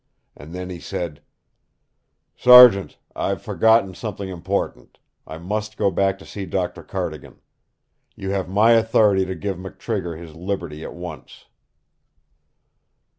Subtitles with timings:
[0.35, 1.21] And then he said:
[2.35, 4.97] "'Sergeant, I've forgotten something important.
[5.27, 6.81] I must go back to see Dr.
[6.81, 7.39] Cardigan.
[8.15, 11.45] You have my authority to give McTrigger his liberty at once!'"